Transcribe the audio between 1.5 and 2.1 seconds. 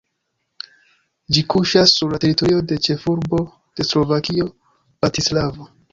kuŝas sur